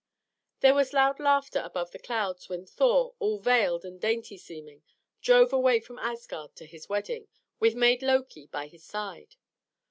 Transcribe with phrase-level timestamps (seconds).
[0.61, 4.81] There was loud laughter above the clouds when Thor, all veiled and dainty seeming,
[5.21, 7.27] drove away from Asgard to his wedding,
[7.59, 9.35] with maid Loki by his side.